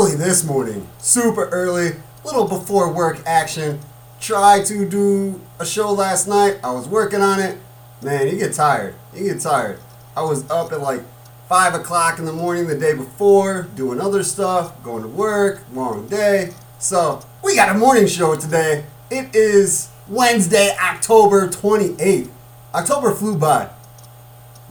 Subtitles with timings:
[0.00, 1.90] early this morning, super early,
[2.24, 3.78] little before work action.
[4.18, 6.58] Tried to do a show last night.
[6.64, 7.58] I was working on it.
[8.00, 8.94] Man, you get tired.
[9.14, 9.78] You get tired.
[10.16, 11.02] I was up at like
[11.50, 16.08] five o'clock in the morning the day before, doing other stuff, going to work, long
[16.08, 16.54] day.
[16.78, 18.86] So we got a morning show today.
[19.10, 22.30] It is Wednesday, October 28th.
[22.74, 23.68] October flew by.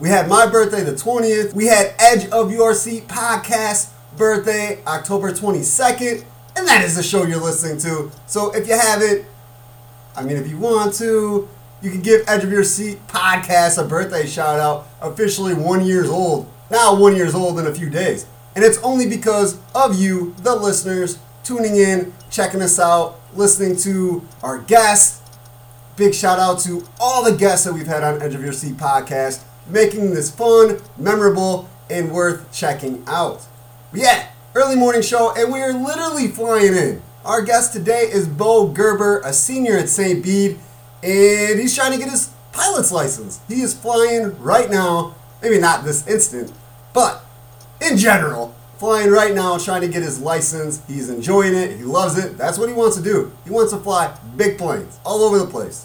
[0.00, 1.54] We had my birthday the 20th.
[1.54, 6.24] We had Edge of Your Seat podcast birthday October 22nd.
[6.56, 8.10] And that is the show you're listening to.
[8.26, 9.24] So if you have it,
[10.16, 11.48] I mean, if you want to,
[11.82, 14.86] you can give Edge of Your Seat podcast a birthday shout out.
[15.00, 16.50] Officially one years old.
[16.70, 18.26] Now one years old in a few days.
[18.54, 24.26] And it's only because of you, the listeners, tuning in, checking us out, listening to
[24.42, 25.22] our guests.
[25.96, 28.74] Big shout out to all the guests that we've had on Edge of Your Seat
[28.74, 33.46] podcast making this fun, memorable, and worth checking out.
[33.92, 37.02] Yeah, early morning show, and we are literally flying in.
[37.24, 40.22] Our guest today is Bo Gerber, a senior at St.
[40.22, 40.60] Bede,
[41.02, 43.40] and he's trying to get his pilot's license.
[43.48, 46.52] He is flying right now, maybe not this instant,
[46.94, 47.24] but
[47.80, 50.86] in general, flying right now, trying to get his license.
[50.86, 52.38] He's enjoying it, he loves it.
[52.38, 53.32] That's what he wants to do.
[53.42, 55.84] He wants to fly big planes all over the place.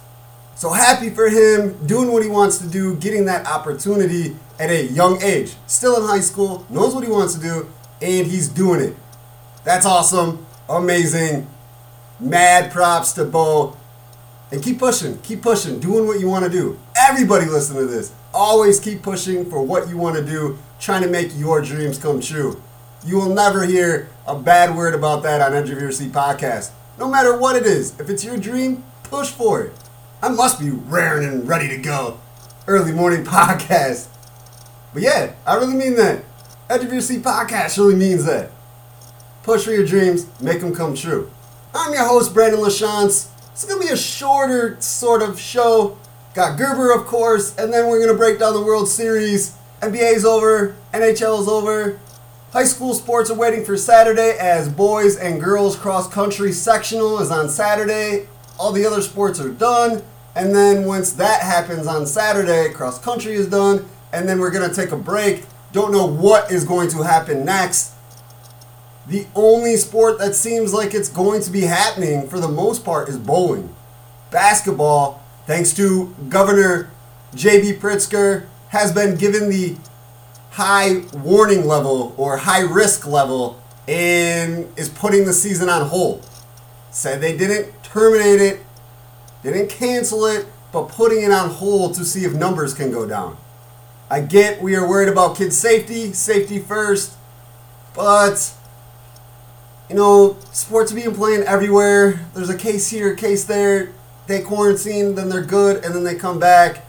[0.53, 4.85] So happy for him doing what he wants to do, getting that opportunity at a
[4.85, 5.55] young age.
[5.65, 7.67] Still in high school, knows what he wants to do,
[8.05, 8.95] and he's doing it.
[9.63, 11.47] That's awesome, amazing.
[12.19, 13.75] Mad props to Bo.
[14.51, 16.79] And keep pushing, keep pushing, doing what you want to do.
[16.95, 18.13] Everybody listen to this.
[18.31, 22.21] Always keep pushing for what you want to do, trying to make your dreams come
[22.21, 22.61] true.
[23.03, 26.71] You will never hear a bad word about that on Edge of Your Seat podcast.
[26.99, 29.73] No matter what it is, if it's your dream, push for it.
[30.21, 32.19] I must be raring and ready to go.
[32.67, 34.07] Early morning podcast.
[34.93, 36.23] But yeah, I really mean that.
[36.67, 38.49] Edge of Your Seat podcast really means that.
[39.43, 41.29] Push for your dreams, make them come true.
[41.75, 43.27] I'm your host, Brandon LaChance.
[43.51, 45.95] It's gonna be a shorter sort of show.
[46.33, 49.53] Got Gerber, of course, and then we're gonna break down the World Series.
[49.79, 51.99] NBA's over, NHL's over.
[52.51, 57.29] High school sports are waiting for Saturday as boys and girls cross country sectional is
[57.29, 58.27] on Saturday.
[58.57, 60.01] All the other sports are done.
[60.33, 64.73] And then once that happens on Saturday, cross country is done, and then we're gonna
[64.73, 65.43] take a break.
[65.75, 67.91] Don't know what is going to happen next.
[69.07, 73.09] The only sport that seems like it's going to be happening for the most part
[73.09, 73.75] is bowling.
[74.31, 76.89] Basketball, thanks to Governor
[77.33, 77.73] J.B.
[77.73, 79.75] Pritzker, has been given the
[80.51, 86.25] high warning level or high risk level and is putting the season on hold.
[86.89, 88.61] Said they didn't terminate it
[89.43, 93.35] didn't cancel it, but putting it on hold to see if numbers can go down.
[94.09, 97.13] I get we are worried about kids' safety, safety first,
[97.95, 98.53] but
[99.89, 102.25] you know, sports are being played everywhere.
[102.33, 103.91] There's a case here, a case there.
[104.27, 106.85] They quarantine, then they're good, and then they come back.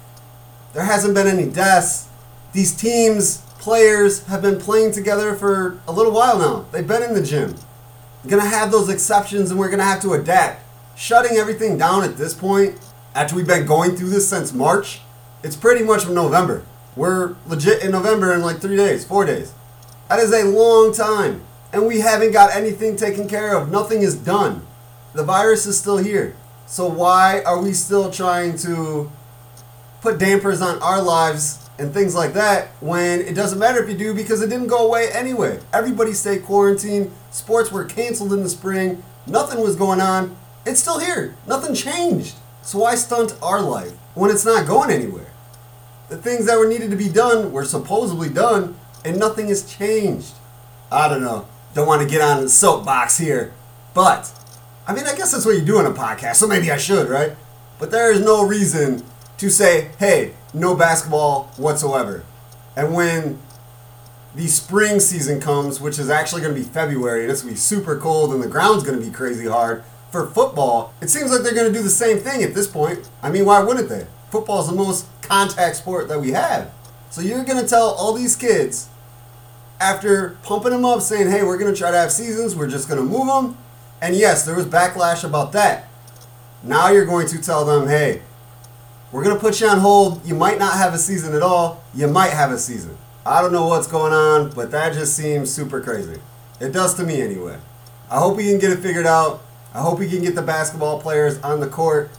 [0.73, 2.09] There hasn't been any deaths.
[2.53, 6.67] These teams, players, have been playing together for a little while now.
[6.73, 7.57] They've been in the gym.
[8.25, 10.63] We're gonna have those exceptions, and we're gonna have to adapt
[10.97, 12.79] shutting everything down at this point,
[13.15, 15.01] after we've been going through this since March,
[15.43, 16.65] it's pretty much from November.
[16.97, 19.53] We're legit in November in like three days, four days.
[20.09, 21.43] That is a long time.
[21.73, 23.71] And we haven't got anything taken care of.
[23.71, 24.67] Nothing is done.
[25.13, 26.35] The virus is still here.
[26.67, 29.13] So why are we still trying to
[30.01, 33.97] put dampers on our lives and things like that when it doesn't matter if you
[33.97, 35.61] do because it didn't go away anyway?
[35.75, 37.13] Everybody stayed quarantined.
[37.31, 39.03] Sports were canceled in the spring.
[39.27, 40.35] Nothing was going on.
[40.65, 41.37] It's still here.
[41.47, 42.37] Nothing changed.
[42.63, 45.31] So why stunt our life when it's not going anywhere?
[46.09, 50.35] The things that were needed to be done were supposedly done, and nothing has changed.
[50.91, 51.49] I don't know.
[51.75, 53.53] Don't want to get on the soapbox here,
[53.93, 54.33] but
[54.87, 57.09] I mean, I guess that's what you do on a podcast, so maybe I should,
[57.09, 57.33] right?
[57.79, 59.05] But there is no reason
[59.39, 62.25] to say, hey, no basketball whatsoever.
[62.77, 63.41] And when
[64.35, 67.57] the spring season comes, which is actually going to be February, and it's going to
[67.57, 69.83] be super cold and the ground's going to be crazy hard,
[70.13, 73.11] for football, it seems like they're going to do the same thing at this point.
[73.23, 74.07] I mean, why wouldn't they?
[74.31, 76.73] Football is the most contact sport that we have.
[77.11, 78.89] So you're going to tell all these kids,
[79.81, 82.89] after pumping them up, saying, hey, we're going to try to have seasons, we're just
[82.89, 83.57] going to move them.
[84.01, 85.89] And yes, there was backlash about that.
[86.63, 88.23] Now you're going to tell them, hey,
[89.13, 90.27] we're going to put you on hold.
[90.27, 91.83] You might not have a season at all.
[91.95, 92.99] You might have a season.
[93.25, 96.21] I don't know what's going on, but that just seems super crazy.
[96.61, 97.59] It does to me anyway.
[98.11, 99.43] I hope we can get it figured out.
[99.75, 102.11] I hope we can get the basketball players on the court.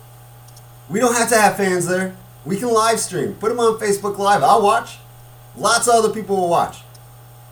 [0.89, 2.15] We don't have to have fans there.
[2.47, 3.33] We can live stream.
[3.33, 4.41] Put them on Facebook Live.
[4.41, 4.99] I'll watch.
[5.57, 6.77] Lots of other people will watch.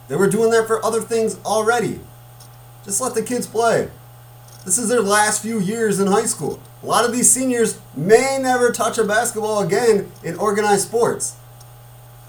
[0.08, 2.00] They were doing that for other things already.
[2.86, 3.90] Just let the kids play.
[4.64, 6.62] This is their last few years in high school.
[6.82, 11.36] A lot of these seniors may never touch a basketball again in organized sports.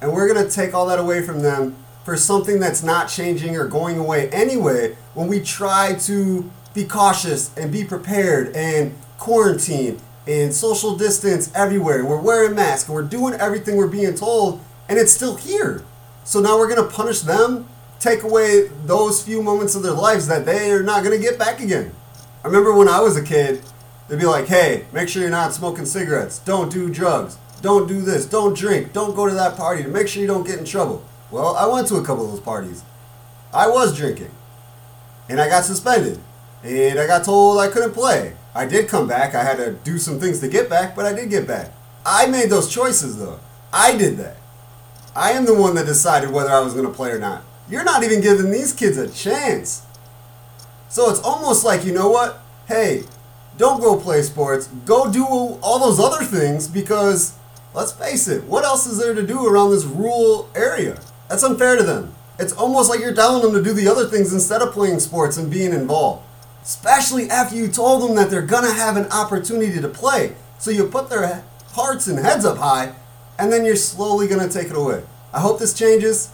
[0.03, 3.57] And we're going to take all that away from them for something that's not changing
[3.57, 10.01] or going away anyway when we try to be cautious and be prepared and quarantine
[10.27, 12.05] and social distance everywhere.
[12.05, 15.85] We're wearing masks we're doing everything we're being told, and it's still here.
[16.25, 17.69] So now we're going to punish them,
[18.01, 21.39] take away those few moments of their lives that they are not going to get
[21.39, 21.93] back again.
[22.43, 23.63] I remember when I was a kid,
[24.09, 28.01] they'd be like, hey, make sure you're not smoking cigarettes, don't do drugs, don't do
[28.01, 30.65] this, don't drink, don't go to that party, to make sure you don't get in
[30.65, 31.05] trouble.
[31.31, 32.83] Well, I went to a couple of those parties.
[33.53, 34.31] I was drinking.
[35.29, 36.21] And I got suspended.
[36.63, 38.35] And I got told I couldn't play.
[38.57, 39.35] I did come back.
[39.35, 41.73] I had to do some things to get back, but I did get back.
[42.05, 43.39] I made those choices though.
[43.73, 44.37] I did that.
[45.15, 47.43] I am the one that decided whether I was going to play or not.
[47.69, 49.85] You're not even giving these kids a chance.
[50.89, 52.41] So it's almost like, you know what?
[52.67, 53.03] Hey,
[53.59, 54.69] don't go play sports.
[54.85, 57.35] Go do all those other things because,
[57.75, 61.01] let's face it, what else is there to do around this rural area?
[61.29, 62.15] That's unfair to them.
[62.39, 65.37] It's almost like you're telling them to do the other things instead of playing sports
[65.37, 66.23] and being involved.
[66.67, 70.35] Especially after you told them that they're gonna have an opportunity to play.
[70.59, 72.93] So you put their hearts and heads up high,
[73.39, 75.05] and then you're slowly gonna take it away.
[75.33, 76.31] I hope this changes.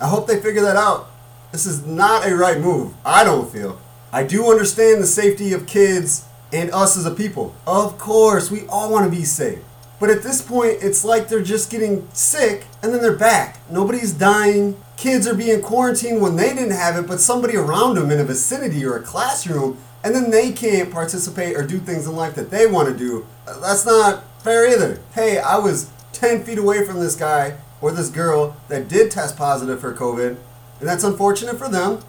[0.00, 1.08] I hope they figure that out.
[1.52, 3.78] This is not a right move, I don't feel.
[4.12, 7.54] I do understand the safety of kids and us as a people.
[7.64, 9.60] Of course, we all wanna be safe.
[10.04, 13.58] But at this point, it's like they're just getting sick and then they're back.
[13.70, 14.76] Nobody's dying.
[14.98, 18.24] Kids are being quarantined when they didn't have it, but somebody around them in a
[18.24, 22.50] vicinity or a classroom, and then they can't participate or do things in life that
[22.50, 23.26] they want to do.
[23.46, 25.00] That's not fair either.
[25.14, 29.38] Hey, I was 10 feet away from this guy or this girl that did test
[29.38, 30.36] positive for COVID,
[30.80, 32.00] and that's unfortunate for them.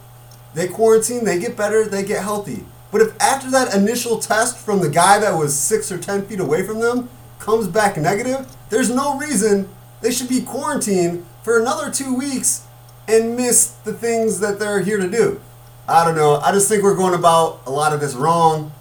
[0.54, 2.66] They quarantine, they get better, they get healthy.
[2.92, 6.42] But if after that initial test from the guy that was six or 10 feet
[6.42, 7.10] away from them,
[7.46, 9.70] comes back negative, there's no reason
[10.02, 12.66] they should be quarantined for another two weeks
[13.08, 15.40] and miss the things that they're here to do.
[15.88, 16.38] I don't know.
[16.38, 18.72] I just think we're going about a lot of this wrong.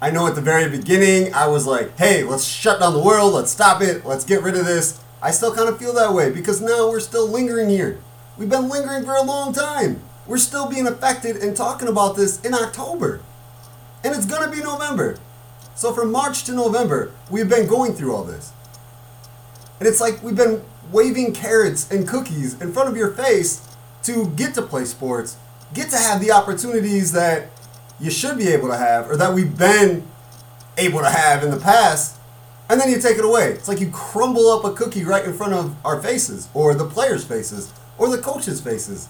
[0.00, 3.34] I know at the very beginning, I was like, hey, let's shut down the world,
[3.34, 4.98] let's stop it, let's get rid of this.
[5.20, 7.98] I still kind of feel that way because now we're still lingering here.
[8.38, 10.02] We've been lingering for a long time.
[10.26, 13.20] We're still being affected and talking about this in October.
[14.02, 15.18] And it's going to be November.
[15.76, 18.50] So from March to November, we've been going through all this.
[19.78, 23.60] And it's like we've been waving carrots and cookies in front of your face
[24.04, 25.36] to get to play sports,
[25.74, 27.48] get to have the opportunities that
[28.00, 30.06] you should be able to have or that we've been
[30.78, 32.18] able to have in the past,
[32.70, 33.50] and then you take it away.
[33.50, 36.86] It's like you crumble up a cookie right in front of our faces, or the
[36.86, 39.08] players' faces, or the coaches' faces,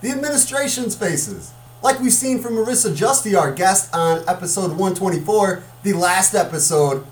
[0.00, 1.52] the administration's faces
[1.84, 7.06] like we've seen from Marissa Justy, our guest on episode 124, the last episode,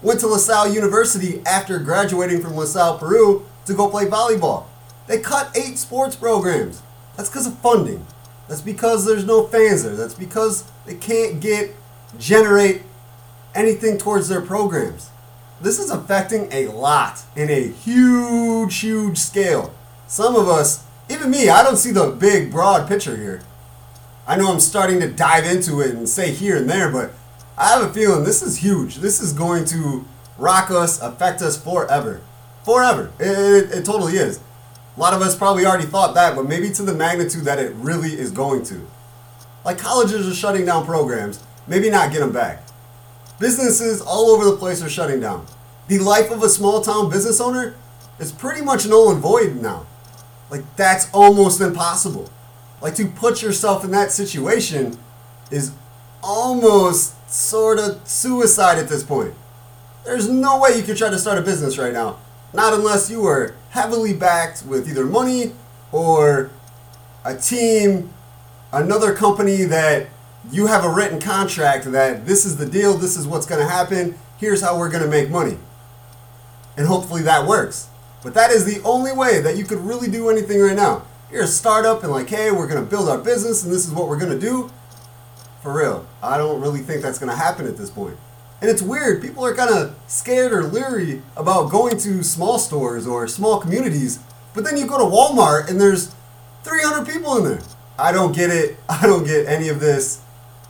[0.00, 4.64] went to LaSalle University after graduating from LaSalle, Peru, to go play volleyball.
[5.06, 6.80] They cut eight sports programs.
[7.14, 8.06] That's because of funding.
[8.48, 9.94] That's because there's no fans there.
[9.94, 11.74] That's because they can't get,
[12.18, 12.84] generate
[13.54, 15.10] anything towards their programs.
[15.60, 19.74] This is affecting a lot in a huge, huge scale.
[20.06, 23.42] Some of us, even me, I don't see the big, broad picture here.
[24.26, 27.12] I know I'm starting to dive into it and say here and there, but
[27.56, 28.96] I have a feeling this is huge.
[28.96, 30.04] This is going to
[30.36, 32.20] rock us, affect us forever.
[32.64, 33.12] Forever.
[33.20, 34.40] It, it, it, totally is.
[34.96, 37.72] A lot of us probably already thought that, but maybe to the magnitude that it
[37.76, 38.86] really is going to.
[39.64, 42.62] Like colleges are shutting down programs, maybe not get them back.
[43.38, 45.46] Businesses all over the place are shutting down.
[45.88, 47.76] The life of a small town business owner
[48.18, 49.86] is pretty much null and void now.
[50.50, 52.30] Like, that's almost impossible.
[52.80, 54.98] Like to put yourself in that situation
[55.50, 55.72] is
[56.22, 59.34] almost sort of suicide at this point.
[60.04, 62.18] There's no way you can try to start a business right now.
[62.52, 65.52] Not unless you are heavily backed with either money
[65.90, 66.50] or
[67.24, 68.10] a team,
[68.72, 70.08] another company that
[70.50, 73.68] you have a written contract that this is the deal, this is what's going to
[73.68, 75.58] happen, here's how we're going to make money.
[76.76, 77.88] And hopefully that works.
[78.22, 81.42] But that is the only way that you could really do anything right now you're
[81.42, 84.18] a startup and like, hey, we're gonna build our business and this is what we're
[84.18, 84.70] gonna do.
[85.62, 88.16] For real, I don't really think that's gonna happen at this point.
[88.60, 93.06] And it's weird, people are kind of scared or leery about going to small stores
[93.06, 94.18] or small communities,
[94.54, 96.14] but then you go to Walmart and there's
[96.62, 97.60] 300 people in there.
[97.98, 98.76] I don't get it.
[98.88, 100.20] I don't get any of this.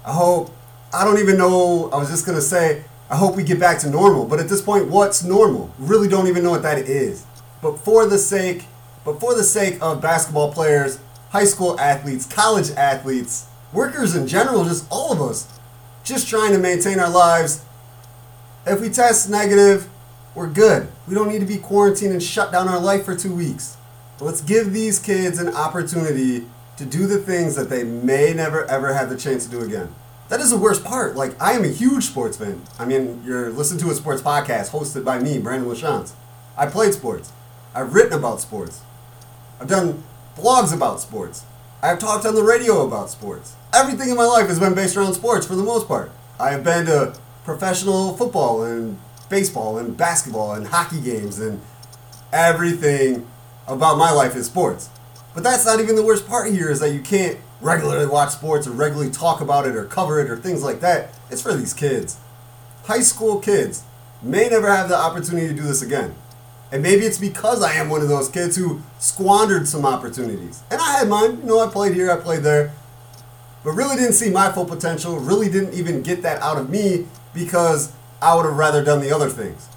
[0.05, 0.55] I hope,
[0.93, 3.91] I don't even know, I was just gonna say, I hope we get back to
[3.91, 4.25] normal.
[4.25, 5.73] But at this point, what's normal?
[5.79, 7.25] Really don't even know what that is.
[7.63, 8.67] But for the sake
[9.07, 10.99] but for the sake of basketball players,
[11.31, 15.47] high school athletes, college athletes, workers in general, just all of us,
[16.03, 17.65] just trying to maintain our lives.
[18.67, 19.89] If we test negative,
[20.35, 20.89] we're good.
[21.07, 23.77] We don't need to be quarantined and shut down our life for two weeks.
[24.21, 26.45] Let's give these kids an opportunity
[26.77, 29.95] to do the things that they may never ever have the chance to do again.
[30.31, 31.15] That is the worst part.
[31.15, 32.61] Like, I am a huge sports fan.
[32.77, 36.13] I mean, you're listening to a sports podcast hosted by me, Brandon LaChance.
[36.57, 37.31] I played sports.
[37.73, 38.81] I've written about sports.
[39.61, 40.03] I've done
[40.37, 41.45] blogs about sports.
[41.83, 43.55] I've talked on the radio about sports.
[43.75, 46.11] Everything in my life has been based around sports for the most part.
[46.39, 48.99] I have been to professional football and
[49.29, 51.61] baseball and basketball and hockey games and
[52.33, 53.27] everything
[53.67, 54.91] about my life is sports.
[55.35, 58.67] But that's not even the worst part here is that you can't regularly watch sports
[58.67, 61.11] or regularly talk about it or cover it or things like that.
[61.31, 62.19] It's for these kids.
[62.85, 63.85] High school kids
[64.23, 66.15] may never have the opportunity to do this again.
[66.73, 70.63] And maybe it's because I am one of those kids who squandered some opportunities.
[70.71, 71.39] And I had mine.
[71.39, 72.73] You know, I played here, I played there.
[73.63, 77.07] But really didn't see my full potential, really didn't even get that out of me
[77.35, 77.93] because
[78.23, 79.69] I would have rather done the other things.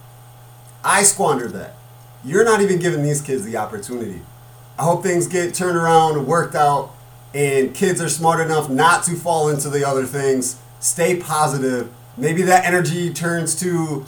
[0.83, 1.75] I squandered that.
[2.23, 4.21] You're not even giving these kids the opportunity.
[4.77, 6.93] I hope things get turned around, worked out,
[7.33, 10.59] and kids are smart enough not to fall into the other things.
[10.79, 11.91] Stay positive.
[12.17, 14.05] Maybe that energy turns to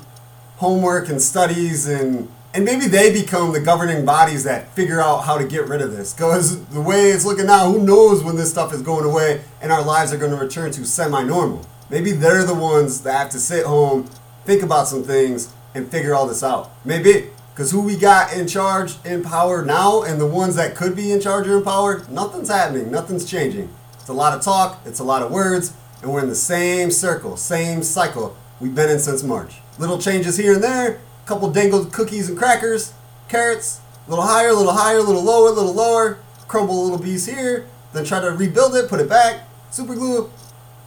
[0.58, 5.38] homework and studies and and maybe they become the governing bodies that figure out how
[5.38, 6.14] to get rid of this.
[6.14, 9.72] Because the way it's looking now, who knows when this stuff is going away and
[9.72, 11.66] our lives are going to return to semi normal.
[11.90, 14.10] Maybe they're the ones that have to sit home,
[14.46, 16.72] think about some things, and figure all this out.
[16.86, 17.30] Maybe.
[17.54, 21.12] Because who we got in charge, in power now, and the ones that could be
[21.12, 22.90] in charge or in power, nothing's happening.
[22.90, 23.70] Nothing's changing.
[24.00, 26.92] It's a lot of talk, it's a lot of words, and we're in the same
[26.92, 29.56] circle, same cycle we've been in since March.
[29.78, 32.94] Little changes here and there, couple dangled cookies and crackers,
[33.28, 36.84] carrots, a little higher, a little higher, a little lower, a little lower, crumble a
[36.84, 40.30] little piece here, then try to rebuild it, put it back, super glue,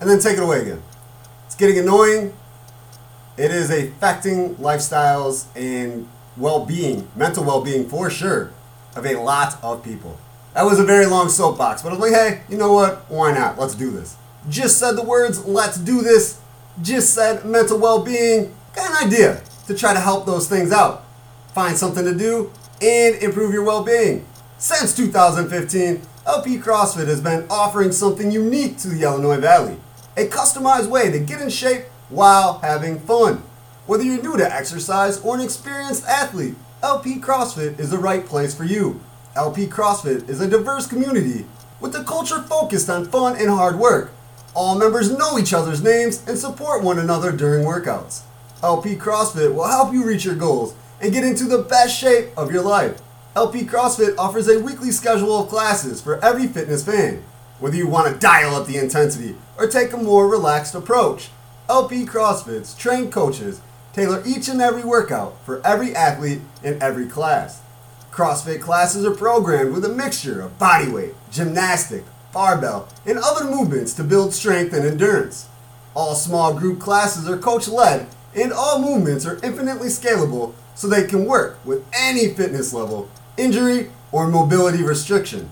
[0.01, 0.83] and then take it away again.
[1.47, 2.35] It's getting annoying.
[3.37, 8.53] It is affecting lifestyles and well being, mental well being for sure,
[8.95, 10.19] of a lot of people.
[10.55, 13.11] That was a very long soapbox, but I'm like, hey, you know what?
[13.11, 13.59] Why not?
[13.59, 14.17] Let's do this.
[14.49, 16.41] Just said the words, let's do this.
[16.83, 18.55] Just said mental well being.
[18.75, 21.05] Got an idea to try to help those things out.
[21.55, 22.53] Find something to do
[22.83, 24.27] and improve your well being.
[24.59, 29.79] Since 2015, LP CrossFit has been offering something unique to the Illinois Valley
[30.17, 33.43] a customized way to get in shape while having fun.
[33.87, 38.55] Whether you're new to exercise or an experienced athlete, LP CrossFit is the right place
[38.55, 39.01] for you.
[39.35, 41.47] LP CrossFit is a diverse community
[41.81, 44.13] with a culture focused on fun and hard work.
[44.55, 48.23] All members know each other's names and support one another during workouts.
[48.63, 52.53] LP CrossFit will help you reach your goals and get into the best shape of
[52.53, 53.01] your life.
[53.37, 57.23] LP CrossFit offers a weekly schedule of classes for every fitness fan.
[57.59, 61.31] Whether you want to dial up the intensity or take a more relaxed approach,
[61.69, 63.61] LP CrossFit's trained coaches
[63.93, 67.63] tailor each and every workout for every athlete in every class.
[68.11, 74.05] CrossFit classes are programmed with a mixture of bodyweight, gymnastic, barbell, and other movements to
[74.05, 75.49] build strength and endurance.
[75.95, 81.07] All small group classes are coach led, and all movements are infinitely scalable so they
[81.07, 85.51] can work with any fitness level, injury, or mobility restriction.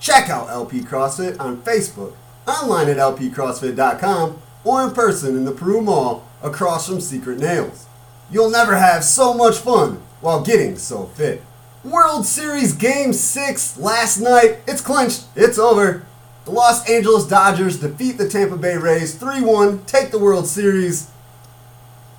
[0.00, 2.14] Check out LP CrossFit on Facebook,
[2.46, 7.86] online at lpcrossfit.com, or in person in the Peru Mall across from Secret Nails.
[8.30, 11.42] You'll never have so much fun while getting so fit.
[11.84, 14.58] World Series Game 6 last night.
[14.66, 15.26] It's clinched.
[15.36, 16.04] It's over.
[16.44, 21.10] The Los Angeles Dodgers defeat the Tampa Bay Rays 3 1, take the World Series.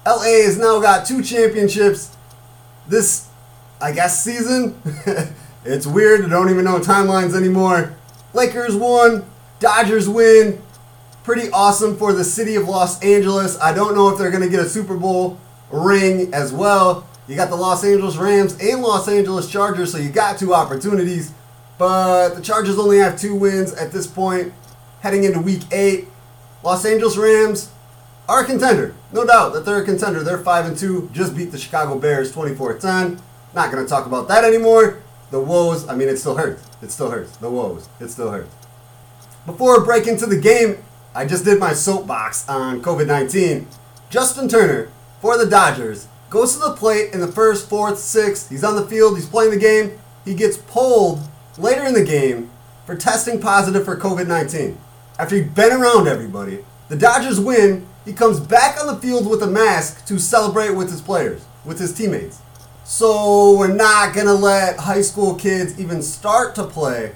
[0.08, 2.16] LA has now got two championships
[2.88, 3.28] this,
[3.82, 4.82] I guess, season.
[5.66, 6.24] it's weird.
[6.24, 7.94] I don't even know timelines anymore.
[8.34, 9.26] Lakers won,
[9.60, 10.62] Dodgers win.
[11.26, 13.60] Pretty awesome for the city of Los Angeles.
[13.60, 15.38] I don't know if they're going to get a Super Bowl
[15.70, 17.06] ring as well.
[17.28, 21.34] You got the Los Angeles Rams and Los Angeles Chargers, so you got two opportunities.
[21.78, 24.54] But the Chargers only have two wins at this point,
[25.02, 26.08] heading into week eight.
[26.64, 27.72] Los Angeles Rams
[28.28, 28.94] are a contender.
[29.12, 30.24] No doubt that they're a contender.
[30.24, 33.22] They're 5 and 2, just beat the Chicago Bears 24 10.
[33.56, 35.02] Not going to talk about that anymore.
[35.32, 36.64] The woes, I mean, it still hurts.
[36.82, 37.38] It still hurts.
[37.38, 38.54] The woes, it still hurts.
[39.46, 40.84] Before I break into the game,
[41.16, 43.68] I just did my soapbox on COVID 19.
[44.10, 44.90] Justin Turner,
[45.22, 48.50] for the Dodgers, goes to the plate in the first, fourth, sixth.
[48.50, 50.00] He's on the field, he's playing the game.
[50.26, 51.22] He gets pulled
[51.58, 52.52] later in the game
[52.86, 54.78] for testing positive for COVID 19.
[55.18, 57.88] After he'd been around everybody, the Dodgers win.
[58.08, 61.78] He comes back on the field with a mask to celebrate with his players, with
[61.78, 62.40] his teammates.
[62.86, 67.12] So we're not going to let high school kids even start to play,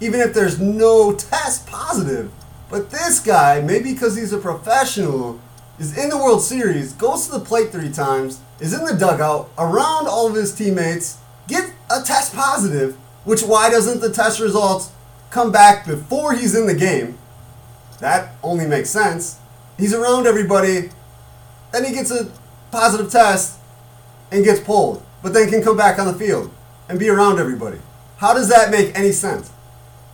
[0.00, 2.30] even if there's no test positive.
[2.70, 5.40] But this guy, maybe because he's a professional,
[5.80, 9.50] is in the World Series, goes to the plate three times, is in the dugout,
[9.58, 11.18] around all of his teammates,
[11.48, 14.92] get a test positive, which why doesn't the test results
[15.30, 17.18] come back before he's in the game?
[17.98, 19.40] That only makes sense.
[19.78, 20.90] He's around everybody,
[21.72, 22.30] then he gets a
[22.70, 23.58] positive test
[24.32, 26.52] and gets pulled, but then can come back on the field
[26.88, 27.78] and be around everybody.
[28.16, 29.52] How does that make any sense?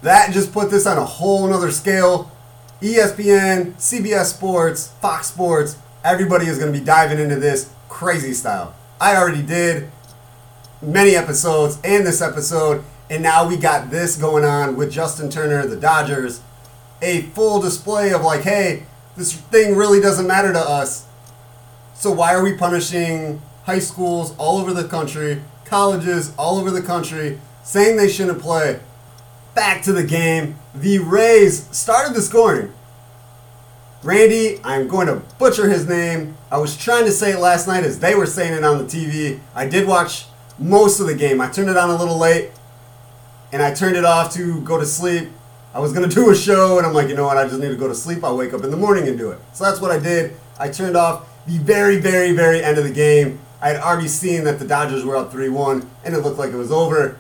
[0.03, 2.31] That just put this on a whole nother scale.
[2.83, 8.75] ESPN, CBS Sports, Fox Sports, everybody is going to be diving into this crazy style.
[9.01, 9.91] I already did
[10.83, 15.67] many episodes and this episode, and now we got this going on with Justin Turner,
[15.67, 16.43] the Dodgers.
[17.01, 18.85] A full display of like, hey,
[19.17, 21.07] this thing really doesn't matter to us.
[21.95, 26.83] So why are we punishing high schools all over the country, colleges all over the
[26.83, 28.81] country, saying they shouldn't play?
[29.55, 30.57] Back to the game.
[30.75, 32.73] The Rays started the scoring.
[34.03, 36.37] Randy, I'm going to butcher his name.
[36.51, 38.85] I was trying to say it last night as they were saying it on the
[38.85, 39.41] TV.
[39.55, 40.27] I did watch
[40.59, 41.41] most of the game.
[41.41, 42.51] I turned it on a little late
[43.53, 45.31] and I turned it off to go to sleep.
[45.75, 47.37] I was going to do a show and I'm like, you know what?
[47.37, 48.23] I just need to go to sleep.
[48.23, 49.41] I'll wake up in the morning and do it.
[49.53, 50.37] So that's what I did.
[50.57, 53.41] I turned off the very, very, very end of the game.
[53.61, 56.53] I had already seen that the Dodgers were up 3 1 and it looked like
[56.53, 57.19] it was over.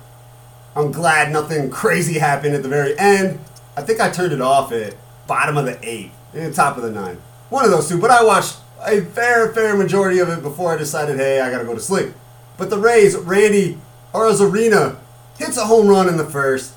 [0.76, 3.40] I'm glad nothing crazy happened at the very end.
[3.76, 4.94] I think I turned it off at
[5.26, 7.18] bottom of the eighth, in the top of the ninth.
[7.50, 10.76] One of those two, but I watched a fair, fair majority of it before I
[10.76, 12.12] decided, hey, I gotta go to sleep.
[12.56, 13.78] But the Rays, Randy
[14.12, 14.98] Arozarena
[15.38, 16.74] hits a home run in the first.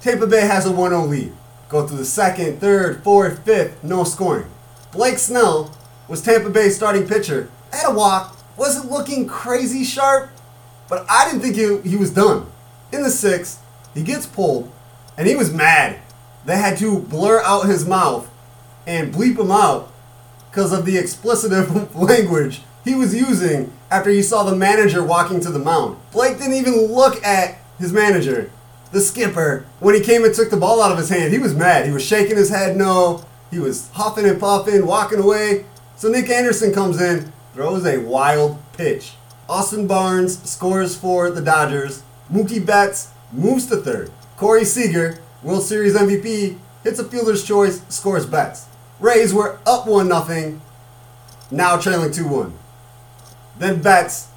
[0.00, 1.32] Tampa Bay has a 1 0 lead.
[1.68, 4.46] Go through the second, third, fourth, fifth, no scoring.
[4.92, 5.76] Blake Snell
[6.08, 7.50] was Tampa Bay's starting pitcher.
[7.72, 10.30] Had a walk, wasn't looking crazy sharp,
[10.88, 12.46] but I didn't think he, he was done.
[12.92, 13.62] In the sixth,
[13.94, 14.70] he gets pulled,
[15.18, 15.98] and he was mad.
[16.44, 18.30] They had to blur out his mouth
[18.86, 19.92] and bleep him out
[20.50, 25.50] because of the explicitive language he was using after he saw the manager walking to
[25.50, 25.98] the mound.
[26.12, 28.50] Blake didn't even look at his manager,
[28.92, 29.66] the skipper.
[29.80, 31.86] When he came and took the ball out of his hand, he was mad.
[31.86, 33.24] He was shaking his head no.
[33.50, 35.64] He was huffing and puffing, walking away.
[35.96, 39.12] So Nick Anderson comes in, throws a wild pitch.
[39.48, 42.02] Austin Barnes scores for the Dodgers.
[42.30, 44.10] Mookie Betts moves to third.
[44.36, 48.66] Corey Seager, World Series MVP, hits a fielder's choice, scores Betts.
[49.00, 50.60] Rays were up 1 0,
[51.50, 52.58] now trailing 2 1.
[53.58, 54.28] Then Betts,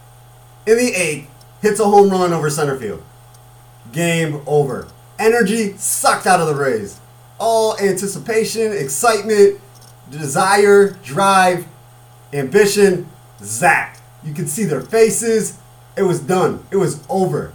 [0.65, 1.29] in the eighth,
[1.61, 3.03] hits a home run over center field.
[3.91, 4.87] Game over.
[5.17, 6.99] Energy sucked out of the Rays.
[7.39, 9.59] All anticipation, excitement,
[10.09, 11.67] desire, drive,
[12.33, 13.99] ambition, zapped.
[14.23, 15.57] You could see their faces.
[15.95, 16.65] It was done.
[16.71, 17.53] It was over.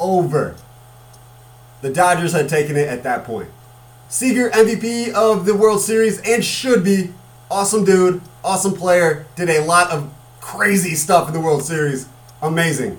[0.00, 0.56] Over.
[1.80, 3.50] The Dodgers had taken it at that point.
[4.08, 7.12] Seager, MVP of the World Series, and should be.
[7.50, 12.08] Awesome dude, awesome player, did a lot of crazy stuff in the World Series.
[12.40, 12.98] Amazing.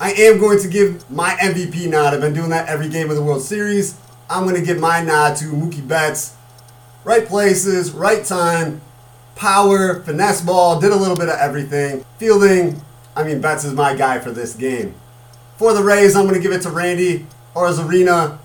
[0.00, 2.14] I am going to give my MVP nod.
[2.14, 3.98] I've been doing that every game of the World Series.
[4.30, 6.36] I'm going to give my nod to Mookie Betts.
[7.02, 8.80] Right places, right time,
[9.34, 12.04] power, finesse ball, did a little bit of everything.
[12.18, 12.80] Fielding,
[13.16, 14.94] I mean, Betts is my guy for this game.
[15.56, 18.38] For the Rays, I'm going to give it to Randy Arozarena.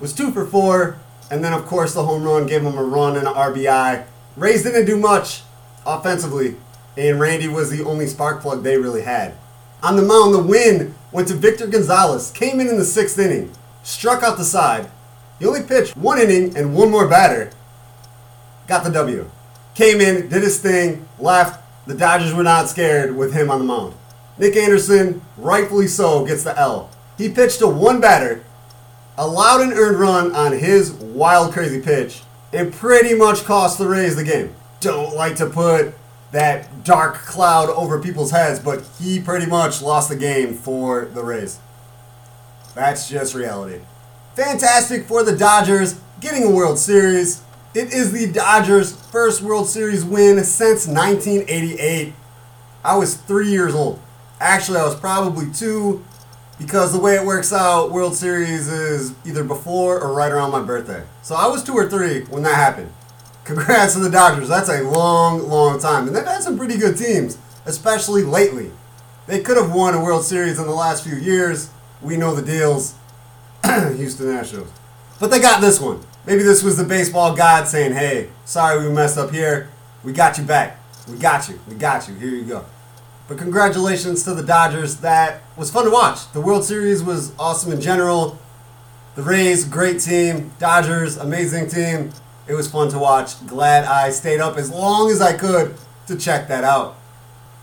[0.00, 0.98] Was two for four,
[1.30, 4.04] and then of course the home run gave him a run and an RBI.
[4.36, 5.42] Rays didn't do much
[5.86, 6.56] offensively,
[6.96, 9.34] and Randy was the only spark plug they really had.
[9.82, 12.30] On the mound, the win went to Victor Gonzalez.
[12.32, 13.50] Came in in the sixth inning,
[13.82, 14.90] struck out the side.
[15.38, 17.50] He only pitched one inning and one more batter.
[18.66, 19.30] Got the W.
[19.74, 21.62] Came in, did his thing, left.
[21.86, 23.94] The Dodgers were not scared with him on the mound.
[24.36, 26.90] Nick Anderson, rightfully so, gets the L.
[27.16, 28.44] He pitched to one batter,
[29.16, 34.16] allowed an earned run on his wild, crazy pitch, and pretty much cost the Rays
[34.16, 34.54] the game.
[34.80, 35.94] Don't like to put
[36.32, 41.22] that dark cloud over people's heads, but he pretty much lost the game for the
[41.22, 41.58] Rays.
[42.74, 43.80] That's just reality.
[44.36, 47.42] Fantastic for the Dodgers getting a World Series.
[47.74, 52.14] It is the Dodgers' first World Series win since 1988.
[52.84, 54.00] I was three years old.
[54.40, 56.04] Actually, I was probably two
[56.58, 60.62] because the way it works out, World Series is either before or right around my
[60.62, 61.04] birthday.
[61.22, 62.92] So I was two or three when that happened.
[63.50, 64.48] Congrats to the Dodgers.
[64.48, 66.06] That's a long, long time.
[66.06, 67.36] And they've had some pretty good teams,
[67.66, 68.70] especially lately.
[69.26, 71.68] They could have won a World Series in the last few years.
[72.00, 72.94] We know the deals.
[73.64, 74.68] Houston Astros.
[75.18, 76.00] But they got this one.
[76.26, 79.68] Maybe this was the baseball god saying, hey, sorry we messed up here.
[80.04, 80.78] We got you back.
[81.10, 81.58] We got you.
[81.68, 82.14] We got you.
[82.14, 82.64] Here you go.
[83.26, 84.98] But congratulations to the Dodgers.
[84.98, 86.30] That was fun to watch.
[86.34, 88.38] The World Series was awesome in general.
[89.16, 90.52] The Rays, great team.
[90.60, 92.12] Dodgers, amazing team.
[92.50, 93.46] It was fun to watch.
[93.46, 95.76] Glad I stayed up as long as I could
[96.08, 96.96] to check that out.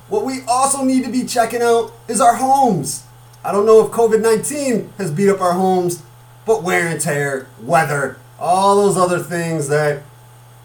[0.07, 3.03] What we also need to be checking out is our homes.
[3.43, 6.03] I don't know if COVID 19 has beat up our homes,
[6.45, 10.03] but wear and tear, weather, all those other things that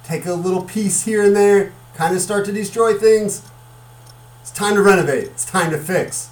[0.04, 3.42] take a little piece here and there, kind of start to destroy things.
[4.40, 6.28] It's time to renovate, it's time to fix.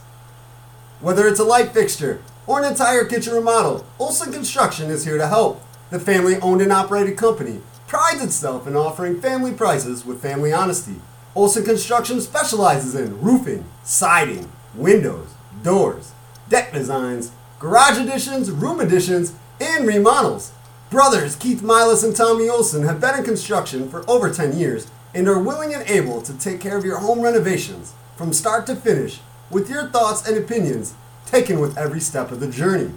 [1.00, 5.26] Whether it's a light fixture or an entire kitchen remodel, Olson Construction is here to
[5.26, 5.60] help.
[5.90, 10.94] The family owned and operated company prides itself in offering family prices with family honesty.
[11.34, 16.12] Olson Construction specializes in roofing, siding, windows, doors,
[16.48, 20.52] deck designs, garage additions, room additions, and remodels.
[20.88, 25.26] Brothers Keith Milas and Tommy Olson have been in construction for over 10 years and
[25.26, 29.18] are willing and able to take care of your home renovations from start to finish
[29.50, 30.94] with your thoughts and opinions
[31.26, 32.92] taken with every step of the journey.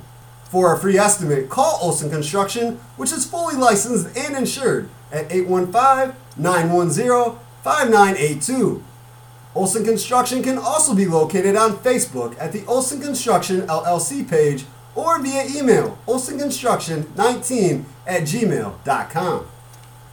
[0.54, 6.16] For a free estimate, call Olson Construction, which is fully licensed and insured at 815
[6.38, 8.84] 910 5982.
[9.56, 15.20] Olson Construction can also be located on Facebook at the Olson Construction LLC page or
[15.20, 19.48] via email olsonconstruction19 at gmail.com.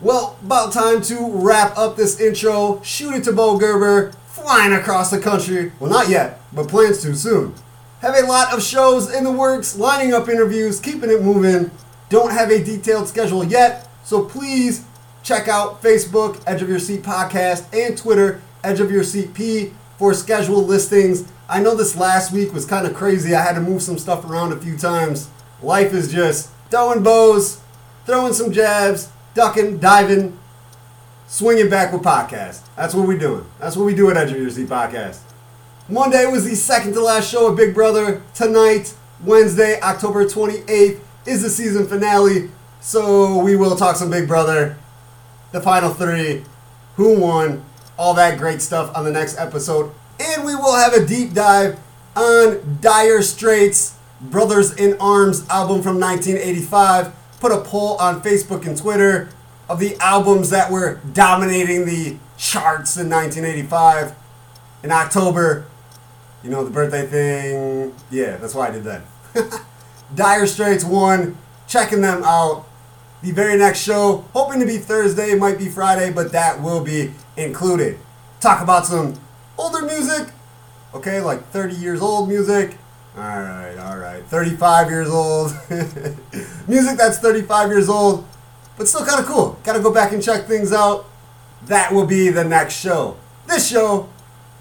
[0.00, 2.80] Well, about time to wrap up this intro.
[2.82, 5.72] Shoot it to Bo Gerber, flying across the country.
[5.78, 7.52] Well, not yet, but plans to soon.
[8.00, 11.70] Have a lot of shows in the works, lining up interviews, keeping it moving.
[12.08, 14.86] Don't have a detailed schedule yet, so please
[15.22, 19.74] check out Facebook, Edge of Your Seat Podcast, and Twitter, Edge of Your Seat P,
[19.98, 21.30] for scheduled listings.
[21.46, 23.34] I know this last week was kind of crazy.
[23.34, 25.28] I had to move some stuff around a few times.
[25.62, 27.60] Life is just throwing bows,
[28.06, 30.38] throwing some jabs, ducking, diving,
[31.26, 32.62] swinging back with podcast.
[32.76, 33.44] That's what we're doing.
[33.58, 35.18] That's what we do at Edge of Your Seat Podcast.
[35.90, 38.22] Monday was the second to last show of Big Brother.
[38.32, 42.48] Tonight, Wednesday, October 28th, is the season finale.
[42.80, 44.78] So we will talk some Big Brother,
[45.50, 46.44] the final three,
[46.94, 47.64] who won,
[47.98, 49.90] all that great stuff on the next episode.
[50.20, 51.76] And we will have a deep dive
[52.14, 57.12] on Dire Straits' Brothers in Arms album from 1985.
[57.40, 59.30] Put a poll on Facebook and Twitter
[59.68, 64.14] of the albums that were dominating the charts in 1985.
[64.82, 65.66] In October,
[66.42, 67.94] you know, the birthday thing.
[68.10, 69.02] Yeah, that's why I did that.
[70.14, 71.36] dire Straits won.
[71.66, 72.66] Checking them out.
[73.22, 77.12] The very next show, hoping to be Thursday, might be Friday, but that will be
[77.36, 77.98] included.
[78.40, 79.20] Talk about some
[79.58, 80.28] older music.
[80.94, 82.78] Okay, like 30 years old music.
[83.16, 84.24] Alright, alright.
[84.24, 85.52] 35 years old.
[86.66, 88.26] music that's 35 years old,
[88.78, 89.58] but still kind of cool.
[89.64, 91.04] Gotta go back and check things out.
[91.66, 93.18] That will be the next show.
[93.46, 94.08] This show,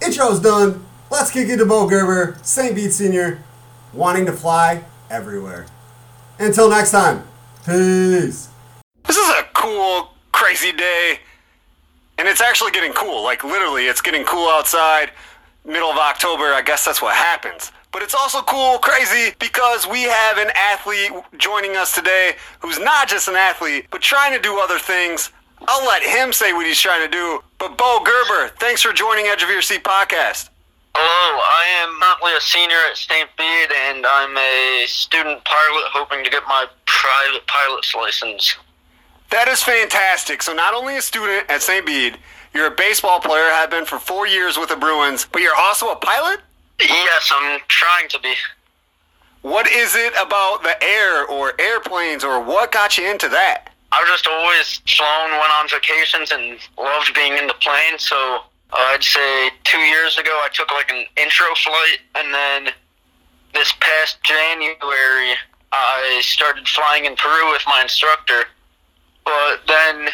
[0.02, 0.86] intro's done.
[1.12, 2.76] Let's kick it to Bo Gerber, St.
[2.76, 3.44] Bede Sr.,
[3.94, 5.66] wanting to fly everywhere.
[6.38, 7.28] Until next time,
[7.66, 8.50] peace.
[9.08, 11.20] This is a cool, crazy day.
[12.20, 13.24] And it's actually getting cool.
[13.24, 15.10] Like, literally, it's getting cool outside.
[15.66, 17.72] Middle of October, I guess that's what happens.
[17.92, 23.08] But it's also cool, crazy, because we have an athlete joining us today who's not
[23.08, 25.32] just an athlete, but trying to do other things.
[25.68, 27.42] I'll let him say what he's trying to do.
[27.58, 30.50] But Bo Gerber, thanks for joining Edge of Your Seat podcast.
[31.02, 33.30] Hello, I am currently a senior at St.
[33.38, 38.58] Bede, and I'm a student pilot hoping to get my private pilot's license.
[39.30, 40.42] That is fantastic.
[40.42, 41.86] So, not only a student at St.
[41.86, 42.18] Bede,
[42.54, 45.90] you're a baseball player, have been for four years with the Bruins, but you're also
[45.90, 46.42] a pilot?
[46.82, 48.34] Yes, I'm trying to be.
[49.42, 53.72] What is it about the air or airplanes, or what got you into that?
[53.94, 59.04] I've just always flown, went on vacations, and loved being in the plane, so I'd
[59.04, 62.74] say two years ago I took like an intro flight, and then
[63.54, 65.36] this past January
[65.72, 68.46] I started flying in Peru with my instructor.
[69.26, 70.10] But then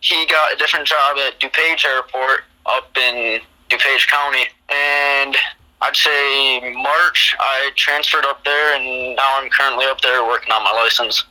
[0.00, 5.36] he got a different job at DuPage Airport up in DuPage County, and
[5.80, 10.62] I'd say March I transferred up there, and now I'm currently up there working on
[10.64, 11.24] my license.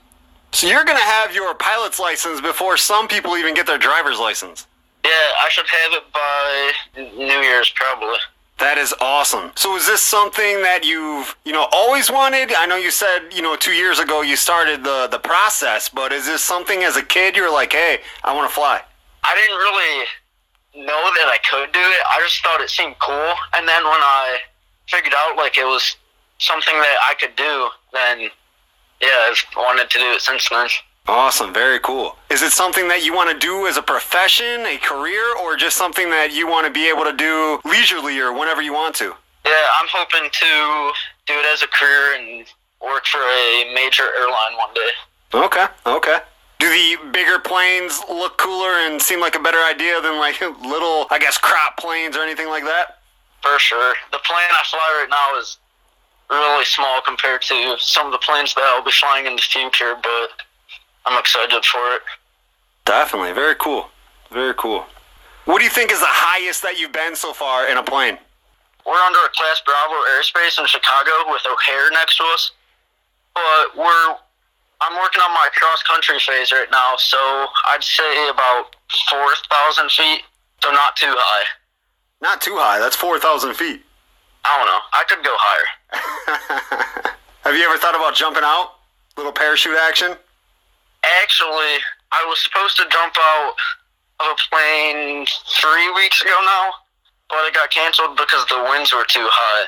[0.52, 4.67] So you're gonna have your pilot's license before some people even get their driver's license.
[5.03, 5.09] Yeah,
[5.39, 8.17] I should have it by New Year's probably.
[8.59, 9.51] That is awesome.
[9.55, 12.53] So is this something that you've, you know, always wanted?
[12.53, 16.13] I know you said, you know, 2 years ago you started the the process, but
[16.13, 18.83] is this something as a kid you're like, "Hey, I want to fly."
[19.23, 22.01] I didn't really know that I could do it.
[22.13, 24.37] I just thought it seemed cool, and then when I
[24.87, 25.95] figured out like it was
[26.37, 28.29] something that I could do, then
[29.01, 30.67] yeah, I've wanted to do it since then.
[31.07, 32.15] Awesome, very cool.
[32.29, 35.75] Is it something that you want to do as a profession, a career, or just
[35.75, 39.13] something that you want to be able to do leisurely or whenever you want to?
[39.45, 40.91] Yeah, I'm hoping to
[41.25, 42.45] do it as a career and
[42.79, 44.91] work for a major airline one day.
[45.33, 46.17] Okay, okay.
[46.59, 51.07] Do the bigger planes look cooler and seem like a better idea than like little,
[51.09, 52.99] I guess, crop planes or anything like that?
[53.41, 53.95] For sure.
[54.11, 55.57] The plane I fly right now is
[56.29, 59.95] really small compared to some of the planes that I'll be flying in the future,
[60.01, 60.29] but
[61.05, 62.01] I'm excited for it.
[62.85, 63.33] Definitely.
[63.33, 63.89] Very cool.
[64.31, 64.85] Very cool.
[65.45, 68.17] What do you think is the highest that you've been so far in a plane?
[68.85, 72.51] We're under a Class Bravo airspace in Chicago with O'Hare next to us,
[73.33, 74.15] but we're
[74.81, 77.17] I'm working on my cross country phase right now, so
[77.69, 78.75] I'd say about
[79.09, 80.21] four thousand feet,
[80.63, 81.45] so not too high.
[82.21, 82.77] Not too high.
[82.79, 83.81] That's 4,000 feet.
[84.45, 84.79] I don't know.
[84.93, 87.15] I could go higher.
[87.43, 88.75] Have you ever thought about jumping out?
[89.17, 90.15] Little parachute action?
[91.03, 93.53] Actually, I was supposed to jump out
[94.19, 95.25] of a plane
[95.59, 96.71] three weeks ago now,
[97.29, 99.65] but it got canceled because the winds were too high.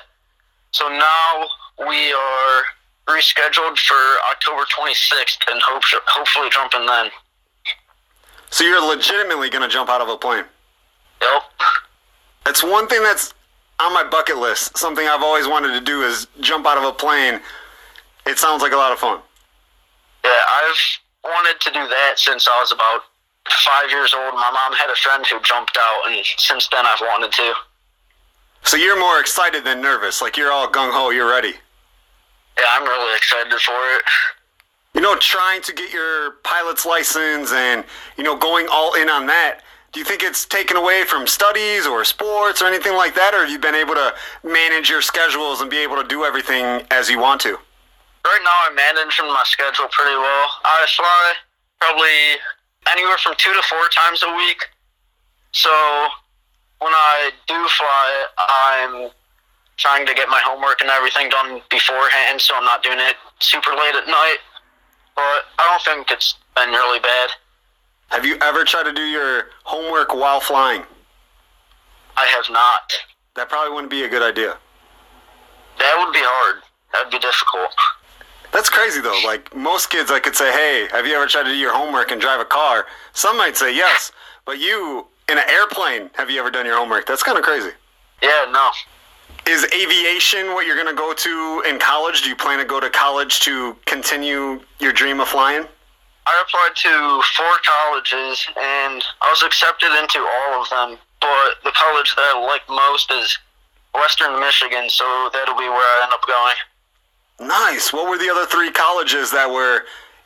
[0.71, 1.47] So now
[1.87, 2.63] we are
[3.07, 7.09] rescheduled for October 26th and hope, hopefully jumping then.
[8.49, 10.45] So you're legitimately going to jump out of a plane?
[11.21, 11.41] Yep.
[12.47, 13.33] It's one thing that's
[13.79, 14.77] on my bucket list.
[14.77, 17.39] Something I've always wanted to do is jump out of a plane.
[18.25, 19.19] It sounds like a lot of fun.
[20.23, 20.75] Yeah, I've
[21.23, 23.01] wanted to do that since I was about
[23.49, 24.33] five years old.
[24.33, 27.53] My mom had a friend who jumped out, and since then I've wanted to.
[28.63, 30.21] So you're more excited than nervous.
[30.21, 31.09] Like you're all gung ho.
[31.09, 31.53] You're ready.
[32.57, 34.03] Yeah, I'm really excited for it.
[34.93, 37.83] You know, trying to get your pilot's license and
[38.17, 39.61] you know going all in on that.
[39.91, 43.41] Do you think it's taken away from studies or sports or anything like that, or
[43.41, 47.09] have you been able to manage your schedules and be able to do everything as
[47.09, 47.59] you want to?
[48.25, 50.47] Right now, I'm managing my schedule pretty well.
[50.63, 51.33] I fly
[51.79, 52.39] probably
[52.89, 54.63] anywhere from two to four times a week.
[55.51, 55.69] So
[56.79, 59.09] when I do fly, I'm
[59.77, 63.71] trying to get my homework and everything done beforehand, so I'm not doing it super
[63.71, 64.37] late at night.
[65.15, 67.29] But I don't think it's been really bad.
[68.09, 70.83] Have you ever tried to do your homework while flying?
[72.15, 72.93] I have not.
[73.35, 74.57] That probably wouldn't be a good idea.
[75.79, 76.63] That would be hard.
[76.93, 77.73] That would be difficult.
[78.53, 79.19] That's crazy though.
[79.25, 82.11] Like most kids, I could say, "Hey, have you ever tried to do your homework
[82.11, 84.11] and drive a car?" Some might say yes,
[84.45, 87.05] but you in an airplane, have you ever done your homework?
[87.05, 87.71] That's kind of crazy.
[88.21, 88.71] Yeah, no.
[89.47, 92.23] Is aviation what you're going to go to in college?
[92.23, 95.65] Do you plan to go to college to continue your dream of flying?
[96.25, 100.97] I applied to four colleges and I was accepted into all of them.
[101.19, 103.37] But the college that I like most is
[103.93, 106.55] Western Michigan, so that'll be where I end up going.
[107.43, 107.91] Nice.
[107.91, 109.83] What were the other three colleges that were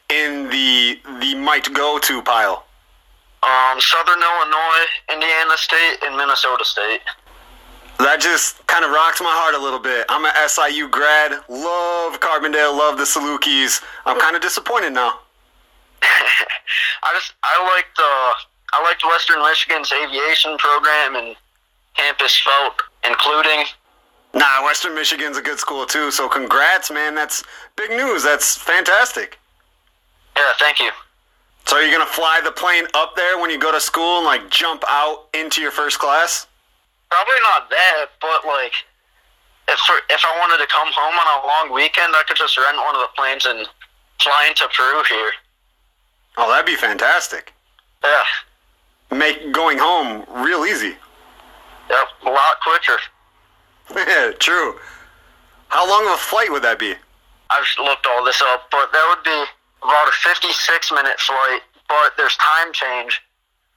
[0.09, 2.65] in the the might go to pile?
[3.43, 7.01] Um, Southern Illinois, Indiana State, and Minnesota State.
[7.99, 10.05] That just kind of rocks my heart a little bit.
[10.09, 11.31] I'm an SIU grad.
[11.49, 12.77] Love Carbondale.
[12.77, 13.81] Love the Salukis.
[14.05, 15.19] I'm kind of disappointed now.
[16.01, 18.33] I just I liked uh
[18.73, 21.35] I liked Western Michigan's aviation program and
[21.95, 22.75] campus felt
[23.05, 23.65] including.
[24.37, 26.11] Nah, Western Michigan's a good school too.
[26.11, 27.15] So congrats, man.
[27.15, 27.43] That's
[27.75, 28.23] big news.
[28.23, 29.39] That's fantastic.
[30.35, 30.91] Yeah, thank you.
[31.65, 34.25] So are you gonna fly the plane up there when you go to school and
[34.25, 36.45] like jump out into your first class?
[37.09, 38.73] Probably not that, but like
[39.67, 42.77] if if I wanted to come home on a long weekend, I could just rent
[42.77, 43.67] one of the planes and
[44.21, 45.31] fly into Peru here.
[46.37, 47.53] Oh, that'd be fantastic.
[48.03, 49.17] Yeah.
[49.17, 50.95] Make going home real easy.
[51.89, 52.99] Yep, a lot quicker.
[53.95, 54.75] Yeah, true.
[55.69, 56.95] How long of a flight would that be?
[57.49, 59.43] I've looked all this up, but that would be
[59.83, 63.21] about a 56 minute flight, but there's time change.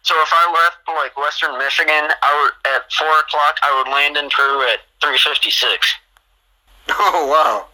[0.03, 4.29] So if I left like Western Michigan out at four o'clock, I would land in
[4.31, 5.79] Peru at 3:56.
[6.93, 7.67] Oh wow.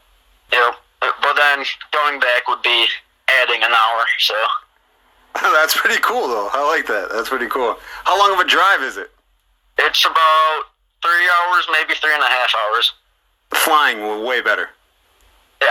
[0.53, 0.75] Yep.
[1.01, 2.87] But then going back would be
[3.41, 4.05] adding an hour.
[4.19, 4.35] So
[5.43, 6.51] That's pretty cool though.
[6.53, 7.09] I like that.
[7.13, 7.77] That's pretty cool.
[8.05, 9.11] How long of a drive is it?
[9.79, 10.63] it's about
[11.07, 12.93] three hours, maybe three and a half hours.
[13.55, 14.71] Flying way better.
[15.63, 15.69] Yeah,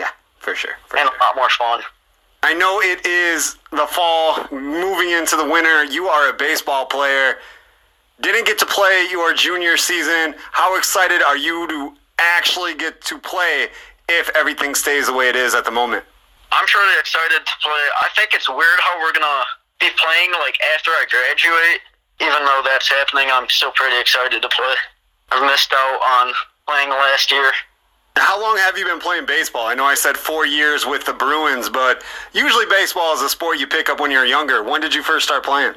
[0.00, 0.74] Yeah, for sure.
[0.86, 1.16] For and sure.
[1.16, 1.82] a lot more fun.
[2.44, 5.84] I know it is the fall, moving into the winter.
[5.84, 7.38] You are a baseball player.
[8.20, 10.34] Didn't get to play your junior season.
[10.52, 13.68] How excited are you to actually get to play
[14.08, 16.04] if everything stays the way it is at the moment?
[16.52, 17.84] I'm pretty excited to play.
[18.02, 19.44] I think it's weird how we're gonna
[19.80, 21.80] be playing like after I graduate.
[22.20, 24.74] Even though that's happening, I'm still pretty excited to play.
[25.32, 26.32] I've missed out on
[26.68, 27.50] playing last year.
[28.16, 29.66] How long have you been playing baseball?
[29.66, 33.58] I know I said four years with the Bruins, but usually baseball is a sport
[33.58, 34.62] you pick up when you're younger.
[34.62, 35.74] When did you first start playing?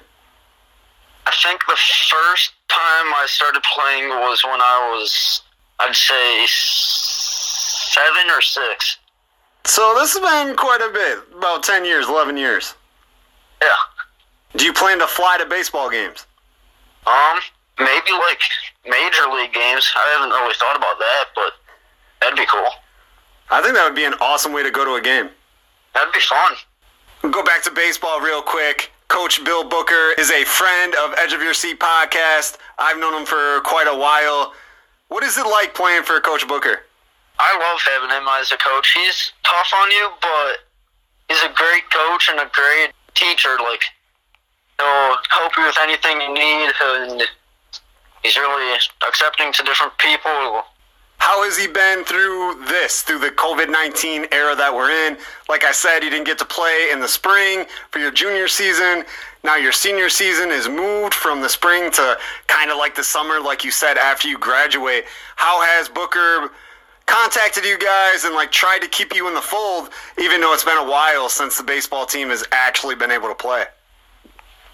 [1.25, 1.77] I think the
[2.11, 5.41] first time I started playing was when I was,
[5.79, 8.97] I'd say, seven or six.
[9.65, 12.75] So this has been quite a bit, about 10 years, 11 years.
[13.59, 13.69] Yeah.
[14.55, 16.27] Do you plan to fly to baseball games?
[17.07, 17.39] Um,
[17.79, 18.41] maybe like
[18.85, 19.89] major league games.
[19.95, 21.53] I haven't really thought about that, but
[22.21, 22.69] that'd be cool.
[23.49, 25.29] I think that would be an awesome way to go to a game.
[25.93, 26.53] That'd be fun.
[27.21, 28.91] We'll go back to baseball real quick.
[29.09, 32.57] Coach Bill Booker is a friend of Edge of Your Seat podcast.
[32.79, 34.53] I've known him for quite a while.
[35.09, 36.79] What is it like playing for Coach Booker?
[37.37, 38.93] I love having him as a coach.
[38.93, 40.57] He's tough on you, but
[41.27, 43.57] he's a great coach and a great teacher.
[43.59, 43.83] Like,
[44.81, 47.21] he'll help you with anything you need, and
[48.23, 50.63] he's really accepting to different people.
[51.21, 55.17] How has he been through this, through the COVID 19 era that we're in?
[55.47, 59.05] Like I said, you didn't get to play in the spring for your junior season.
[59.43, 62.17] Now your senior season is moved from the spring to
[62.47, 65.05] kind of like the summer, like you said, after you graduate.
[65.35, 66.49] How has Booker
[67.05, 69.89] contacted you guys and like tried to keep you in the fold,
[70.19, 73.35] even though it's been a while since the baseball team has actually been able to
[73.35, 73.65] play?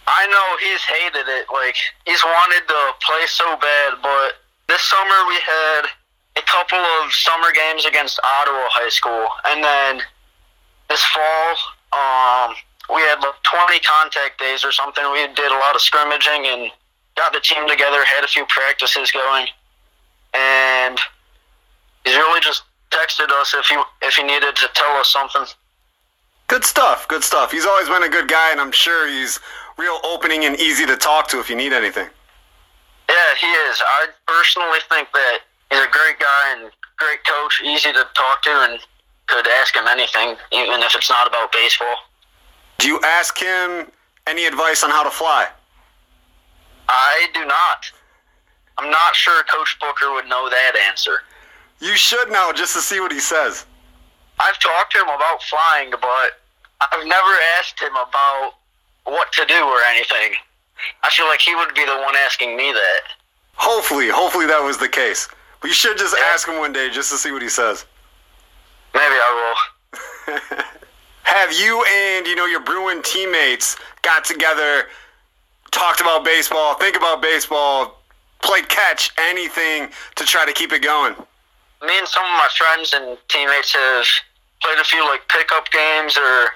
[0.08, 1.46] I know he's hated it.
[1.52, 5.84] Like, he's wanted to play so bad, but this summer we had
[6.38, 10.02] a couple of summer games against Ottawa High School, and then
[10.90, 11.52] this fall,
[11.92, 12.56] um,
[12.94, 15.04] we had like 20 contact days or something.
[15.12, 16.72] We did a lot of scrimmaging and
[17.16, 19.48] got the team together, had a few practices going,
[20.34, 21.00] and
[22.06, 25.46] he's really just texted us if he if he needed to tell us something.
[26.48, 27.08] Good stuff.
[27.10, 27.52] Good stuff.
[27.52, 29.40] He's always been a good guy, and I'm sure he's
[29.78, 32.08] real opening and easy to talk to if you need anything.
[33.10, 33.82] Yeah, he is.
[33.82, 38.50] I personally think that he's a great guy and great coach, easy to talk to,
[38.50, 38.80] and
[39.28, 41.96] could ask him anything, even if it's not about baseball.
[42.80, 43.92] Do you ask him
[44.26, 45.48] any advice on how to fly?
[46.90, 47.92] I do not.
[48.78, 51.24] I'm not sure Coach Booker would know that answer.
[51.80, 53.66] You should know just to see what he says.
[54.40, 56.40] I've talked to him about flying, but
[56.80, 58.54] I've never asked him about
[59.08, 60.36] what to do or anything.
[61.04, 63.02] I feel like he would be the one asking me that.
[63.54, 65.28] Hopefully, hopefully that was the case.
[65.62, 67.86] But you should just ask him one day just to see what he says.
[68.94, 69.56] Maybe I
[70.36, 70.38] will.
[71.24, 74.88] Have you and you know your Bruin teammates got together,
[75.72, 78.02] talked about baseball, think about baseball,
[78.42, 81.14] played catch, anything to try to keep it going?
[81.82, 84.06] Me and some of my friends and teammates have
[84.62, 86.50] played a few like pickup games or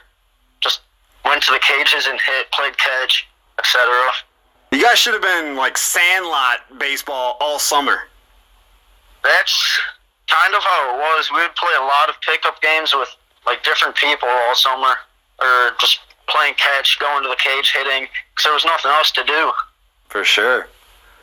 [0.62, 0.82] just
[1.26, 3.28] went to the cages and hit, played catch,
[3.60, 3.92] etc.
[4.72, 8.08] You guys should have been like sandlot baseball all summer.
[9.24, 9.80] That's
[10.28, 11.30] kind of how it was.
[11.32, 13.10] We would play a lot of pickup games with
[13.46, 14.96] like different people all summer,
[15.42, 19.24] or just playing catch, going to the cage, hitting, because there was nothing else to
[19.24, 19.52] do.
[20.08, 20.68] For sure.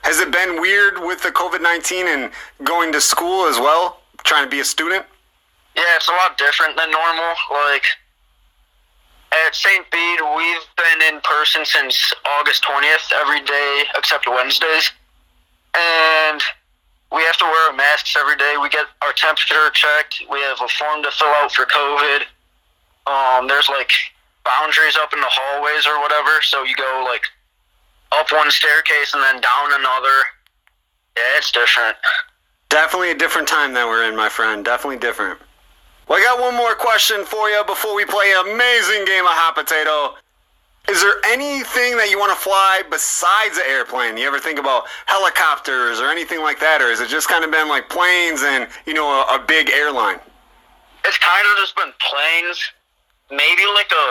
[0.03, 2.31] Has it been weird with the COVID 19 and
[2.65, 5.05] going to school as well, trying to be a student?
[5.77, 7.35] Yeah, it's a lot different than normal.
[7.53, 7.85] Like,
[9.33, 9.85] at St.
[9.91, 14.93] Bede, we've been in person since August 20th, every day except Wednesdays.
[15.75, 16.41] And
[17.13, 18.57] we have to wear our masks every day.
[18.61, 20.23] We get our temperature checked.
[20.31, 22.23] We have a form to fill out for COVID.
[23.07, 23.91] Um, there's like
[24.45, 26.41] boundaries up in the hallways or whatever.
[26.43, 27.23] So you go like
[28.13, 30.17] up one staircase and then down another.
[31.17, 31.97] Yeah, it's different.
[32.69, 34.65] Definitely a different time that we're in, my friend.
[34.65, 35.41] Definitely different.
[36.09, 39.37] Well, I got one more question for you before we play an amazing game of
[39.37, 40.17] hot potato.
[40.89, 44.17] Is there anything that you want to fly besides an airplane?
[44.17, 47.53] You ever think about helicopters or anything like that, or has it just kind of
[47.53, 50.17] been like planes and you know a, a big airline?
[51.05, 52.57] It's kind of just been planes.
[53.29, 54.07] Maybe like a.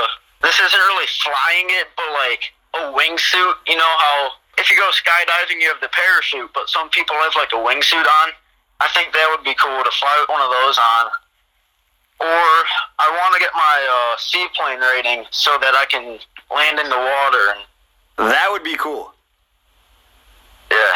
[0.46, 3.58] This isn't really flying it, but like a wingsuit.
[3.66, 7.34] You know how if you go skydiving, you have the parachute, but some people have
[7.34, 8.38] like a wingsuit on.
[8.86, 11.10] I think that would be cool to fly one of those on.
[12.20, 12.26] Or
[13.00, 16.18] I want to get my uh, seaplane rating so that I can
[16.54, 17.44] land in the water.
[17.54, 19.14] And, That would be cool.
[20.72, 20.96] yeah,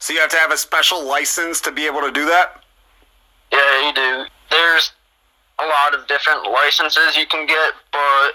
[0.00, 2.60] So you have to have a special license to be able to do that?
[3.52, 4.24] yeah, you do.
[4.50, 4.92] There's
[5.60, 8.32] a lot of different licenses you can get, but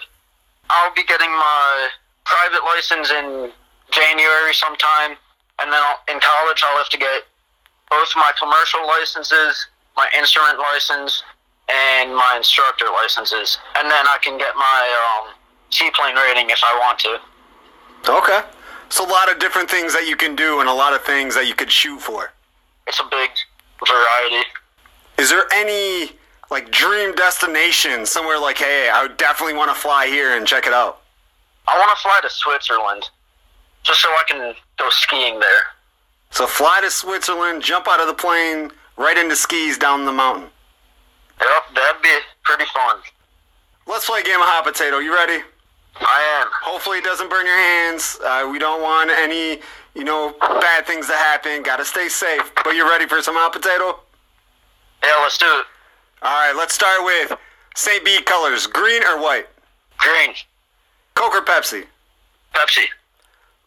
[0.70, 1.89] I'll be getting my
[2.24, 3.52] private license in
[3.91, 5.18] January sometime,
[5.62, 7.24] and then I'll, in college I'll have to get
[7.91, 11.22] both my commercial licenses, my instrument license,
[11.72, 15.34] and my instructor licenses, and then I can get my um,
[15.70, 17.20] seaplane rating if I want to.
[18.09, 18.41] Okay.
[18.89, 21.36] So a lot of different things that you can do and a lot of things
[21.36, 22.32] that you could shoot for.
[22.88, 23.30] It's a big
[23.88, 24.47] variety.
[25.20, 26.13] Is there any
[26.49, 30.65] like dream destination somewhere like, hey, I would definitely want to fly here and check
[30.65, 31.01] it out?
[31.67, 33.03] I want to fly to Switzerland,
[33.84, 35.63] just so I can go skiing there.
[36.32, 40.49] So fly to Switzerland, jump out of the plane, right into skis down the mountain.
[41.42, 42.10] Yep, that'd be
[42.44, 42.98] pretty fun.
[43.88, 45.00] Let's play a game of hot potato.
[45.00, 45.42] You ready?
[46.00, 46.48] I am.
[46.62, 48.20] Hopefully it doesn't burn your hands.
[48.24, 49.60] Uh, we don't want any,
[49.96, 51.64] you know, bad things to happen.
[51.64, 52.52] Got to stay safe.
[52.64, 54.00] But you're ready for some hot potato?
[55.04, 55.66] Yeah, let's do it.
[56.22, 57.38] All right, let's start with
[57.76, 58.04] St.
[58.04, 59.48] Bede colors, green or white?
[59.98, 60.36] Green,
[61.16, 61.86] Coke or Pepsi?
[62.54, 62.86] Pepsi,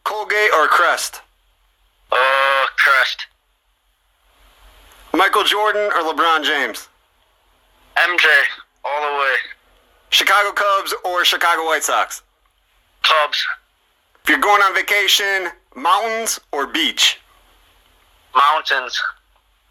[0.04, 1.20] Colgate or Crest?
[2.10, 3.26] uh, Crest,
[5.14, 6.88] Michael Jordan or LeBron James?
[8.10, 8.26] MJ,
[8.84, 9.34] all the way.
[10.10, 12.22] Chicago Cubs or Chicago White Sox?
[13.02, 13.44] Cubs,
[14.22, 17.18] If you're going on vacation, mountains or beach?
[18.34, 18.98] Mountains,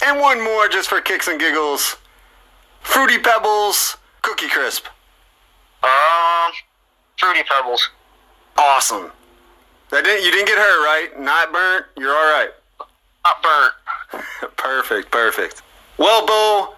[0.06, 1.98] And one more just for kicks and giggles.
[2.82, 4.86] Fruity Pebbles, Cookie Crisp.
[5.84, 6.52] um,
[7.18, 7.90] Fruity Pebbles.
[8.58, 9.12] Awesome.
[9.90, 11.20] That didn't, you didn't get hurt, right?
[11.20, 11.86] Not burnt?
[11.98, 12.50] You're all right.
[13.24, 14.26] Not burnt.
[14.58, 15.62] perfect, perfect.
[15.98, 16.76] Well, Bo,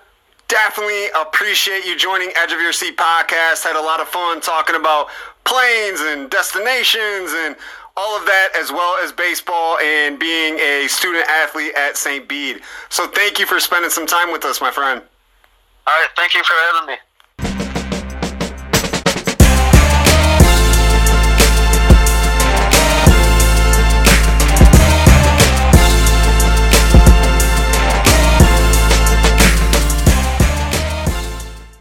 [0.48, 3.64] definitely appreciate you joining Edge of Your Seat podcast.
[3.64, 5.08] Had a lot of fun talking about
[5.44, 7.56] planes and destinations and
[7.96, 12.28] all of that, as well as baseball and being a student athlete at St.
[12.28, 12.62] Bede.
[12.90, 15.02] So thank you for spending some time with us, my friend.
[15.86, 16.96] All right, thank you for having me.